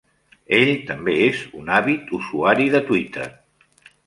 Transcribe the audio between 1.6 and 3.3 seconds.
àvid usuari de Twitter.